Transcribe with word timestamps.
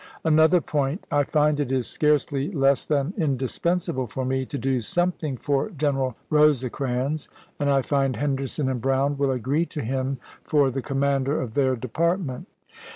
Another 0.23 0.61
point. 0.61 1.05
I 1.11 1.23
find 1.23 1.59
it 1.59 1.71
is 1.71 1.85
scarcely 1.85 2.49
less 2.51 2.85
than 2.85 3.13
indispensable 3.17 4.07
for 4.07 4.25
me 4.25 4.47
to 4.47 4.57
do 4.57 4.81
something 4.81 5.37
for 5.37 5.69
General 5.69 6.15
Rose 6.31 6.63
crans; 6.71 7.27
and 7.59 7.69
I 7.69 7.83
find 7.83 8.15
Henderson 8.15 8.67
and 8.67 8.81
Brown 8.81 9.15
will 9.15 9.29
agree 9.29 9.67
to 9.67 9.83
him 9.83 10.17
for 10.43 10.71
the 10.71 10.81
commander 10.81 11.39
of 11.39 11.53
their 11.53 11.75
department. 11.75 12.47